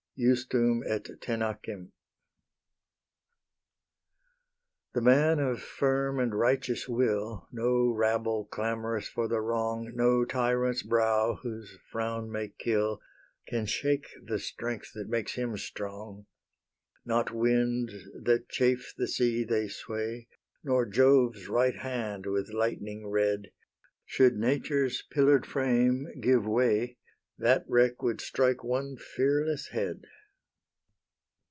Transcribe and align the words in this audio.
JUSTUM 0.19 0.83
ET 0.85 1.07
TENACEM. 1.19 1.93
The 4.93 5.01
man 5.01 5.39
of 5.39 5.59
firm 5.63 6.19
and 6.19 6.37
righteous 6.37 6.87
will, 6.87 7.47
No 7.51 7.87
rabble, 7.89 8.45
clamorous 8.45 9.07
for 9.09 9.27
the 9.27 9.41
wrong, 9.41 9.91
No 9.95 10.23
tyrant's 10.23 10.83
brow, 10.83 11.39
whose 11.41 11.75
frown 11.91 12.31
may 12.31 12.49
kill, 12.49 13.01
Can 13.47 13.65
shake 13.65 14.05
the 14.23 14.37
strength 14.37 14.91
that 14.93 15.09
makes 15.09 15.33
him 15.33 15.57
strong: 15.57 16.27
Not 17.03 17.31
winds, 17.33 17.91
that 18.21 18.47
chafe 18.47 18.93
the 18.95 19.07
sea 19.07 19.43
they 19.43 19.69
sway, 19.69 20.27
Nor 20.63 20.85
Jove's 20.85 21.47
right 21.49 21.77
hand, 21.77 22.27
with 22.27 22.53
lightning 22.53 23.07
red: 23.07 23.49
Should 24.05 24.37
Nature's 24.37 25.01
pillar'd 25.09 25.47
frame 25.47 26.05
give 26.19 26.45
way, 26.45 26.97
That 27.37 27.65
wreck 27.67 28.03
would 28.03 28.21
strike 28.21 28.63
one 28.63 28.97
fearless 28.97 29.69
head. 29.69 30.03